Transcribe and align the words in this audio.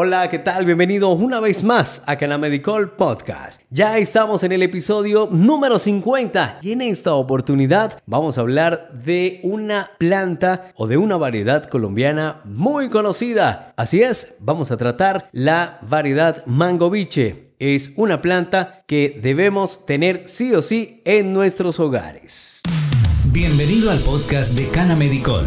Hola, 0.00 0.30
¿qué 0.30 0.38
tal? 0.38 0.64
Bienvenido 0.64 1.08
una 1.10 1.40
vez 1.40 1.64
más 1.64 2.04
a 2.06 2.14
Canamedicol 2.14 2.92
Podcast. 2.92 3.62
Ya 3.68 3.98
estamos 3.98 4.44
en 4.44 4.52
el 4.52 4.62
episodio 4.62 5.28
número 5.32 5.76
50 5.76 6.60
y 6.62 6.70
en 6.70 6.82
esta 6.82 7.14
oportunidad 7.14 8.00
vamos 8.06 8.38
a 8.38 8.42
hablar 8.42 8.92
de 8.92 9.40
una 9.42 9.90
planta 9.98 10.70
o 10.76 10.86
de 10.86 10.98
una 10.98 11.16
variedad 11.16 11.64
colombiana 11.64 12.42
muy 12.44 12.90
conocida. 12.90 13.74
Así 13.76 14.00
es, 14.00 14.36
vamos 14.38 14.70
a 14.70 14.76
tratar 14.76 15.30
la 15.32 15.80
variedad 15.82 16.46
mango 16.46 16.90
biche. 16.90 17.54
Es 17.58 17.94
una 17.96 18.22
planta 18.22 18.84
que 18.86 19.18
debemos 19.20 19.84
tener 19.84 20.28
sí 20.28 20.54
o 20.54 20.62
sí 20.62 21.02
en 21.06 21.32
nuestros 21.32 21.80
hogares. 21.80 22.62
Bienvenido 23.32 23.90
al 23.90 23.98
podcast 23.98 24.56
de 24.56 24.68
Canamedicol 24.68 25.46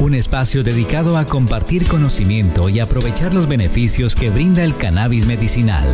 un 0.00 0.14
espacio 0.14 0.62
dedicado 0.62 1.18
a 1.18 1.26
compartir 1.26 1.86
conocimiento 1.86 2.68
y 2.68 2.80
aprovechar 2.80 3.34
los 3.34 3.46
beneficios 3.46 4.14
que 4.14 4.30
brinda 4.30 4.64
el 4.64 4.74
cannabis 4.74 5.26
medicinal. 5.26 5.84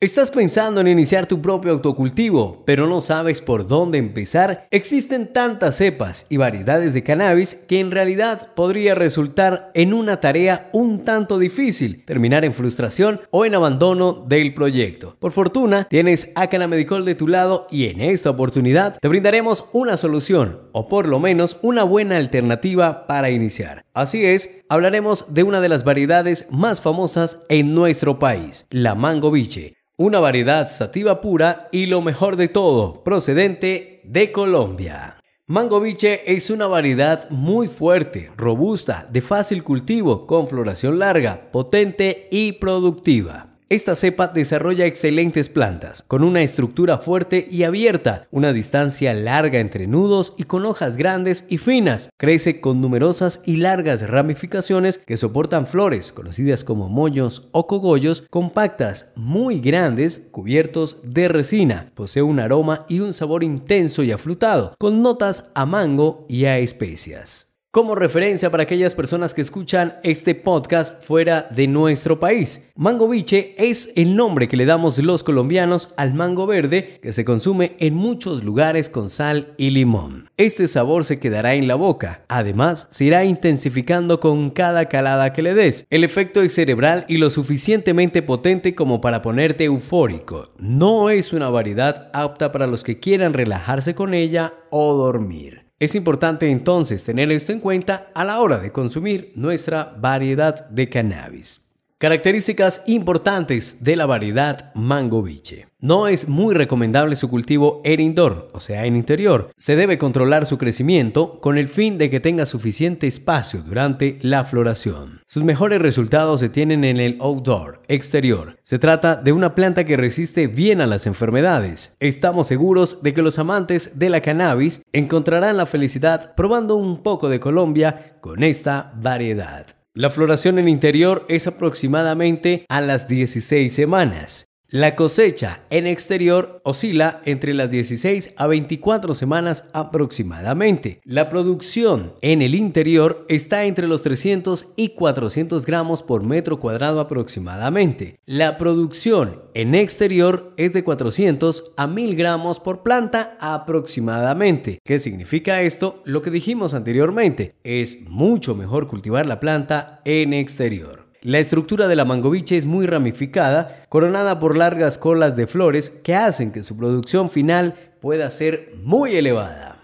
¿Estás 0.00 0.30
pensando 0.30 0.80
en 0.80 0.86
iniciar 0.86 1.26
tu 1.26 1.42
propio 1.42 1.72
autocultivo, 1.72 2.62
pero 2.64 2.86
no 2.86 3.00
sabes 3.00 3.40
por 3.40 3.66
dónde 3.66 3.98
empezar? 3.98 4.68
Existen 4.70 5.32
tantas 5.32 5.76
cepas 5.76 6.26
y 6.30 6.36
variedades 6.36 6.94
de 6.94 7.02
cannabis 7.02 7.56
que 7.56 7.80
en 7.80 7.90
realidad 7.90 8.54
podría 8.54 8.94
resultar 8.94 9.72
en 9.74 9.92
una 9.92 10.20
tarea 10.20 10.70
un 10.72 11.02
tanto 11.02 11.36
difícil, 11.36 12.04
terminar 12.04 12.44
en 12.44 12.54
frustración 12.54 13.20
o 13.32 13.44
en 13.44 13.56
abandono 13.56 14.12
del 14.12 14.54
proyecto. 14.54 15.16
Por 15.18 15.32
fortuna, 15.32 15.88
tienes 15.90 16.30
a 16.36 16.46
Canamedicol 16.46 17.04
de 17.04 17.16
tu 17.16 17.26
lado 17.26 17.66
y 17.68 17.86
en 17.86 18.00
esta 18.00 18.30
oportunidad 18.30 18.96
te 19.00 19.08
brindaremos 19.08 19.64
una 19.72 19.96
solución, 19.96 20.60
o 20.70 20.86
por 20.86 21.08
lo 21.08 21.18
menos 21.18 21.56
una 21.60 21.82
buena 21.82 22.18
alternativa 22.18 23.08
para 23.08 23.30
iniciar. 23.30 23.82
Así 23.98 24.24
es, 24.24 24.64
hablaremos 24.68 25.34
de 25.34 25.42
una 25.42 25.60
de 25.60 25.68
las 25.68 25.82
variedades 25.82 26.46
más 26.52 26.80
famosas 26.80 27.44
en 27.48 27.74
nuestro 27.74 28.20
país, 28.20 28.68
la 28.70 28.94
mango 28.94 29.32
biche 29.32 29.74
una 29.96 30.20
variedad 30.20 30.70
sativa 30.70 31.20
pura 31.20 31.68
y 31.72 31.86
lo 31.86 32.00
mejor 32.00 32.36
de 32.36 32.46
todo, 32.46 33.02
procedente 33.02 34.00
de 34.04 34.30
Colombia. 34.30 35.18
Mango 35.48 35.80
biche 35.80 36.32
es 36.32 36.50
una 36.50 36.68
variedad 36.68 37.28
muy 37.30 37.66
fuerte, 37.66 38.30
robusta, 38.36 39.08
de 39.10 39.20
fácil 39.20 39.64
cultivo, 39.64 40.28
con 40.28 40.46
floración 40.46 41.00
larga, 41.00 41.50
potente 41.50 42.28
y 42.30 42.52
productiva. 42.52 43.47
Esta 43.70 43.94
cepa 43.94 44.28
desarrolla 44.28 44.86
excelentes 44.86 45.50
plantas, 45.50 46.02
con 46.08 46.24
una 46.24 46.40
estructura 46.40 46.96
fuerte 46.96 47.46
y 47.50 47.64
abierta, 47.64 48.26
una 48.30 48.54
distancia 48.54 49.12
larga 49.12 49.60
entre 49.60 49.86
nudos 49.86 50.32
y 50.38 50.44
con 50.44 50.64
hojas 50.64 50.96
grandes 50.96 51.44
y 51.50 51.58
finas. 51.58 52.08
Crece 52.16 52.62
con 52.62 52.80
numerosas 52.80 53.42
y 53.44 53.56
largas 53.56 54.08
ramificaciones 54.08 54.96
que 54.96 55.18
soportan 55.18 55.66
flores, 55.66 56.12
conocidas 56.12 56.64
como 56.64 56.88
moños 56.88 57.50
o 57.52 57.66
cogollos, 57.66 58.22
compactas, 58.30 59.12
muy 59.16 59.60
grandes, 59.60 60.18
cubiertos 60.30 61.02
de 61.02 61.28
resina. 61.28 61.92
Posee 61.94 62.22
un 62.22 62.40
aroma 62.40 62.86
y 62.88 63.00
un 63.00 63.12
sabor 63.12 63.44
intenso 63.44 64.02
y 64.02 64.12
aflutado, 64.12 64.76
con 64.78 65.02
notas 65.02 65.50
a 65.54 65.66
mango 65.66 66.24
y 66.26 66.46
a 66.46 66.56
especias 66.56 67.47
como 67.78 67.94
referencia 67.94 68.50
para 68.50 68.64
aquellas 68.64 68.96
personas 68.96 69.34
que 69.34 69.40
escuchan 69.40 70.00
este 70.02 70.34
podcast 70.34 71.04
fuera 71.04 71.46
de 71.54 71.68
nuestro 71.68 72.18
país. 72.18 72.72
Mango 72.74 73.08
biche 73.08 73.54
es 73.56 73.92
el 73.94 74.16
nombre 74.16 74.48
que 74.48 74.56
le 74.56 74.66
damos 74.66 74.98
los 74.98 75.22
colombianos 75.22 75.94
al 75.96 76.12
mango 76.12 76.48
verde 76.48 76.98
que 77.00 77.12
se 77.12 77.24
consume 77.24 77.76
en 77.78 77.94
muchos 77.94 78.42
lugares 78.42 78.88
con 78.88 79.08
sal 79.08 79.54
y 79.58 79.70
limón. 79.70 80.28
Este 80.36 80.66
sabor 80.66 81.04
se 81.04 81.20
quedará 81.20 81.54
en 81.54 81.68
la 81.68 81.76
boca, 81.76 82.24
además 82.26 82.88
se 82.90 83.04
irá 83.04 83.22
intensificando 83.22 84.18
con 84.18 84.50
cada 84.50 84.86
calada 84.86 85.32
que 85.32 85.42
le 85.42 85.54
des. 85.54 85.86
El 85.88 86.02
efecto 86.02 86.42
es 86.42 86.54
cerebral 86.54 87.04
y 87.06 87.18
lo 87.18 87.30
suficientemente 87.30 88.22
potente 88.22 88.74
como 88.74 89.00
para 89.00 89.22
ponerte 89.22 89.66
eufórico. 89.66 90.52
No 90.58 91.10
es 91.10 91.32
una 91.32 91.48
variedad 91.48 92.10
apta 92.12 92.50
para 92.50 92.66
los 92.66 92.82
que 92.82 92.98
quieran 92.98 93.34
relajarse 93.34 93.94
con 93.94 94.14
ella 94.14 94.52
o 94.72 94.96
dormir. 94.96 95.67
Es 95.80 95.94
importante 95.94 96.50
entonces 96.50 97.04
tener 97.04 97.30
esto 97.30 97.52
en 97.52 97.60
cuenta 97.60 98.10
a 98.12 98.24
la 98.24 98.40
hora 98.40 98.58
de 98.58 98.72
consumir 98.72 99.32
nuestra 99.36 99.94
variedad 99.96 100.68
de 100.70 100.88
cannabis. 100.88 101.67
Características 102.00 102.84
importantes 102.86 103.82
de 103.82 103.96
la 103.96 104.06
variedad 104.06 104.72
Mango 104.76 105.20
Biche. 105.20 105.66
No 105.80 106.06
es 106.06 106.28
muy 106.28 106.54
recomendable 106.54 107.16
su 107.16 107.28
cultivo 107.28 107.80
en 107.82 107.98
indoor, 107.98 108.50
o 108.52 108.60
sea, 108.60 108.84
en 108.84 108.94
interior. 108.94 109.50
Se 109.56 109.74
debe 109.74 109.98
controlar 109.98 110.46
su 110.46 110.58
crecimiento 110.58 111.40
con 111.40 111.58
el 111.58 111.68
fin 111.68 111.98
de 111.98 112.08
que 112.08 112.20
tenga 112.20 112.46
suficiente 112.46 113.08
espacio 113.08 113.62
durante 113.62 114.20
la 114.22 114.44
floración. 114.44 115.22
Sus 115.26 115.42
mejores 115.42 115.82
resultados 115.82 116.38
se 116.38 116.48
tienen 116.48 116.84
en 116.84 116.98
el 116.98 117.16
outdoor, 117.18 117.82
exterior. 117.88 118.60
Se 118.62 118.78
trata 118.78 119.16
de 119.16 119.32
una 119.32 119.56
planta 119.56 119.82
que 119.82 119.96
resiste 119.96 120.46
bien 120.46 120.80
a 120.80 120.86
las 120.86 121.04
enfermedades. 121.08 121.96
Estamos 121.98 122.46
seguros 122.46 123.02
de 123.02 123.12
que 123.12 123.22
los 123.22 123.40
amantes 123.40 123.98
de 123.98 124.08
la 124.08 124.20
cannabis 124.20 124.82
encontrarán 124.92 125.56
la 125.56 125.66
felicidad 125.66 126.36
probando 126.36 126.76
un 126.76 127.02
poco 127.02 127.28
de 127.28 127.40
Colombia 127.40 128.18
con 128.20 128.44
esta 128.44 128.92
variedad. 128.94 129.77
La 129.98 130.10
floración 130.10 130.60
en 130.60 130.68
interior 130.68 131.26
es 131.28 131.48
aproximadamente 131.48 132.64
a 132.68 132.80
las 132.80 133.08
16 133.08 133.74
semanas. 133.74 134.47
La 134.70 134.96
cosecha 134.96 135.62
en 135.70 135.86
exterior 135.86 136.60
oscila 136.62 137.22
entre 137.24 137.54
las 137.54 137.70
16 137.70 138.34
a 138.36 138.46
24 138.46 139.14
semanas 139.14 139.64
aproximadamente. 139.72 141.00
La 141.04 141.30
producción 141.30 142.12
en 142.20 142.42
el 142.42 142.54
interior 142.54 143.24
está 143.30 143.64
entre 143.64 143.88
los 143.88 144.02
300 144.02 144.74
y 144.76 144.90
400 144.90 145.64
gramos 145.64 146.02
por 146.02 146.22
metro 146.22 146.60
cuadrado 146.60 147.00
aproximadamente. 147.00 148.18
La 148.26 148.58
producción 148.58 149.40
en 149.54 149.74
exterior 149.74 150.52
es 150.58 150.74
de 150.74 150.84
400 150.84 151.72
a 151.78 151.86
1000 151.86 152.14
gramos 152.14 152.60
por 152.60 152.82
planta 152.82 153.38
aproximadamente. 153.40 154.80
¿Qué 154.84 154.98
significa 154.98 155.62
esto? 155.62 156.02
Lo 156.04 156.20
que 156.20 156.30
dijimos 156.30 156.74
anteriormente, 156.74 157.54
es 157.64 158.02
mucho 158.10 158.54
mejor 158.54 158.86
cultivar 158.86 159.24
la 159.24 159.40
planta 159.40 160.02
en 160.04 160.34
exterior. 160.34 161.07
La 161.28 161.40
estructura 161.40 161.88
de 161.88 161.94
la 161.94 162.06
mangoviche 162.06 162.56
es 162.56 162.64
muy 162.64 162.86
ramificada, 162.86 163.84
coronada 163.90 164.38
por 164.38 164.56
largas 164.56 164.96
colas 164.96 165.36
de 165.36 165.46
flores 165.46 165.90
que 165.90 166.14
hacen 166.14 166.52
que 166.52 166.62
su 166.62 166.74
producción 166.74 167.28
final 167.28 167.74
pueda 168.00 168.30
ser 168.30 168.72
muy 168.82 169.14
elevada. 169.14 169.78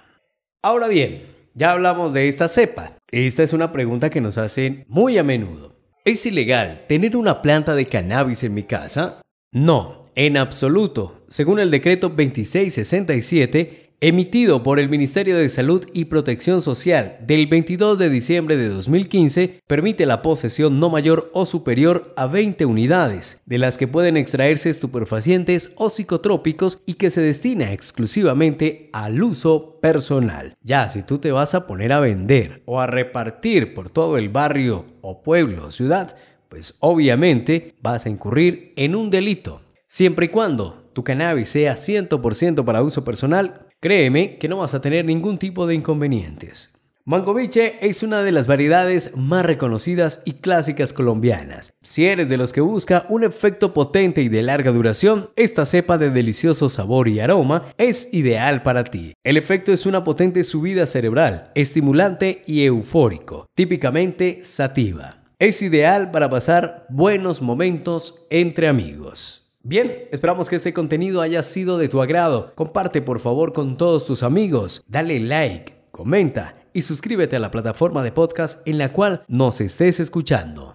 Ahora 0.62 0.88
bien, 0.88 1.22
ya 1.52 1.72
hablamos 1.72 2.14
de 2.14 2.28
esta 2.28 2.48
cepa. 2.48 2.96
Esta 3.10 3.42
es 3.42 3.52
una 3.52 3.72
pregunta 3.72 4.08
que 4.08 4.22
nos 4.22 4.38
hacen 4.38 4.86
muy 4.88 5.18
a 5.18 5.22
menudo. 5.22 5.76
¿Es 6.06 6.24
ilegal 6.24 6.86
tener 6.88 7.14
una 7.14 7.42
planta 7.42 7.74
de 7.74 7.84
cannabis 7.84 8.42
en 8.42 8.54
mi 8.54 8.62
casa? 8.62 9.20
No, 9.52 10.06
en 10.14 10.38
absoluto. 10.38 11.26
Según 11.28 11.58
el 11.58 11.70
decreto 11.70 12.08
2667, 12.08 13.83
emitido 14.00 14.62
por 14.62 14.78
el 14.78 14.88
Ministerio 14.88 15.36
de 15.36 15.48
Salud 15.48 15.86
y 15.92 16.06
Protección 16.06 16.60
Social 16.60 17.18
del 17.26 17.46
22 17.46 17.98
de 17.98 18.10
diciembre 18.10 18.56
de 18.56 18.68
2015, 18.68 19.62
permite 19.66 20.06
la 20.06 20.22
posesión 20.22 20.78
no 20.78 20.90
mayor 20.90 21.30
o 21.32 21.46
superior 21.46 22.12
a 22.16 22.26
20 22.26 22.66
unidades, 22.66 23.42
de 23.46 23.58
las 23.58 23.78
que 23.78 23.88
pueden 23.88 24.16
extraerse 24.16 24.70
estupefacientes 24.70 25.72
o 25.76 25.90
psicotrópicos 25.90 26.80
y 26.86 26.94
que 26.94 27.10
se 27.10 27.22
destina 27.22 27.72
exclusivamente 27.72 28.90
al 28.92 29.22
uso 29.22 29.78
personal. 29.80 30.56
Ya 30.62 30.88
si 30.88 31.02
tú 31.02 31.18
te 31.18 31.32
vas 31.32 31.54
a 31.54 31.66
poner 31.66 31.92
a 31.92 32.00
vender 32.00 32.62
o 32.66 32.80
a 32.80 32.86
repartir 32.86 33.74
por 33.74 33.90
todo 33.90 34.18
el 34.18 34.28
barrio 34.28 34.84
o 35.00 35.22
pueblo 35.22 35.66
o 35.66 35.70
ciudad, 35.70 36.16
pues 36.48 36.76
obviamente 36.80 37.74
vas 37.80 38.06
a 38.06 38.10
incurrir 38.10 38.72
en 38.76 38.94
un 38.94 39.10
delito, 39.10 39.62
siempre 39.86 40.26
y 40.26 40.28
cuando 40.28 40.84
tu 40.92 41.02
cannabis 41.02 41.48
sea 41.48 41.74
100% 41.74 42.64
para 42.64 42.82
uso 42.82 43.04
personal 43.04 43.63
Créeme 43.84 44.38
que 44.38 44.48
no 44.48 44.56
vas 44.56 44.72
a 44.72 44.80
tener 44.80 45.04
ningún 45.04 45.36
tipo 45.36 45.66
de 45.66 45.74
inconvenientes. 45.74 46.72
Mangoviche 47.04 47.86
es 47.86 48.02
una 48.02 48.22
de 48.22 48.32
las 48.32 48.46
variedades 48.46 49.14
más 49.14 49.44
reconocidas 49.44 50.22
y 50.24 50.32
clásicas 50.40 50.94
colombianas. 50.94 51.74
Si 51.82 52.06
eres 52.06 52.26
de 52.30 52.38
los 52.38 52.54
que 52.54 52.62
busca 52.62 53.04
un 53.10 53.24
efecto 53.24 53.74
potente 53.74 54.22
y 54.22 54.30
de 54.30 54.40
larga 54.40 54.72
duración, 54.72 55.28
esta 55.36 55.66
cepa 55.66 55.98
de 55.98 56.08
delicioso 56.08 56.70
sabor 56.70 57.08
y 57.08 57.20
aroma 57.20 57.74
es 57.76 58.08
ideal 58.14 58.62
para 58.62 58.84
ti. 58.84 59.12
El 59.22 59.36
efecto 59.36 59.70
es 59.70 59.84
una 59.84 60.02
potente 60.02 60.44
subida 60.44 60.86
cerebral, 60.86 61.50
estimulante 61.54 62.42
y 62.46 62.64
eufórico, 62.64 63.50
típicamente 63.54 64.44
sativa. 64.44 65.24
Es 65.38 65.60
ideal 65.60 66.10
para 66.10 66.30
pasar 66.30 66.86
buenos 66.88 67.42
momentos 67.42 68.24
entre 68.30 68.66
amigos. 68.66 69.43
Bien, 69.66 70.08
esperamos 70.12 70.50
que 70.50 70.56
este 70.56 70.74
contenido 70.74 71.22
haya 71.22 71.42
sido 71.42 71.78
de 71.78 71.88
tu 71.88 72.02
agrado. 72.02 72.52
Comparte 72.54 73.00
por 73.00 73.18
favor 73.18 73.54
con 73.54 73.78
todos 73.78 74.04
tus 74.04 74.22
amigos, 74.22 74.84
dale 74.88 75.18
like, 75.18 75.72
comenta 75.90 76.56
y 76.74 76.82
suscríbete 76.82 77.36
a 77.36 77.38
la 77.38 77.50
plataforma 77.50 78.02
de 78.02 78.12
podcast 78.12 78.66
en 78.68 78.76
la 78.76 78.92
cual 78.92 79.24
nos 79.26 79.62
estés 79.62 80.00
escuchando. 80.00 80.74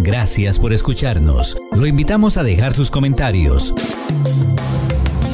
Gracias 0.00 0.58
por 0.58 0.72
escucharnos. 0.72 1.56
Lo 1.76 1.86
invitamos 1.86 2.38
a 2.38 2.42
dejar 2.42 2.72
sus 2.72 2.90
comentarios, 2.90 3.72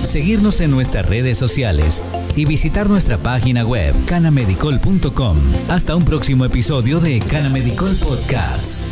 seguirnos 0.03 0.61
en 0.61 0.71
nuestras 0.71 1.09
redes 1.09 1.39
sociales 1.39 2.03
y 2.37 2.45
visitar 2.45 2.91
nuestra 2.91 3.17
página 3.17 3.65
web 3.65 3.95
canamedicol.com. 4.05 5.39
Hasta 5.69 5.97
un 5.97 6.05
próximo 6.05 6.45
episodio 6.45 7.01
de 7.01 7.19
Canamedicol 7.21 7.97
Podcast. 7.97 8.85